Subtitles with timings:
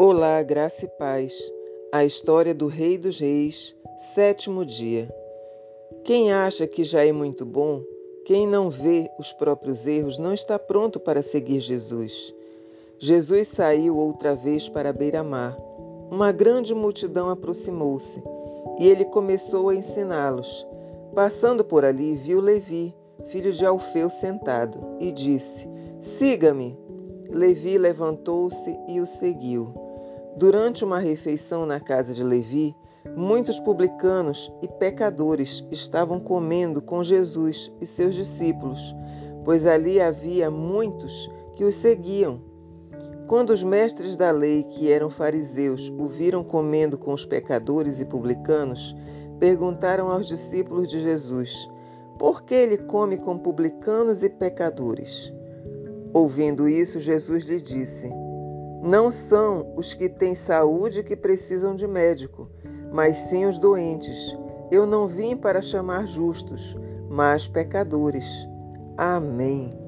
[0.00, 1.34] Olá, graça e paz.
[1.90, 3.74] A história do Rei dos Reis,
[4.14, 5.08] sétimo dia.
[6.04, 7.82] Quem acha que já é muito bom,
[8.24, 12.32] quem não vê os próprios erros, não está pronto para seguir Jesus.
[12.96, 15.58] Jesus saiu outra vez para a beira-mar.
[16.12, 18.22] Uma grande multidão aproximou-se
[18.78, 20.64] e ele começou a ensiná-los.
[21.12, 22.94] Passando por ali, viu Levi,
[23.24, 25.68] filho de Alfeu, sentado e disse:
[26.00, 26.78] Siga-me.
[27.28, 29.87] Levi levantou-se e o seguiu.
[30.38, 32.72] Durante uma refeição na casa de Levi,
[33.16, 38.94] muitos publicanos e pecadores estavam comendo com Jesus e seus discípulos,
[39.44, 42.40] pois ali havia muitos que os seguiam.
[43.26, 48.04] Quando os mestres da lei, que eram fariseus, o viram comendo com os pecadores e
[48.04, 48.94] publicanos,
[49.40, 51.68] perguntaram aos discípulos de Jesus:
[52.16, 55.32] Por que ele come com publicanos e pecadores?
[56.14, 58.08] Ouvindo isso, Jesus lhe disse:
[58.82, 62.50] não são os que têm saúde que precisam de médico,
[62.92, 64.36] mas sim os doentes.
[64.70, 66.76] Eu não vim para chamar justos,
[67.08, 68.26] mas pecadores.
[68.96, 69.87] Amém.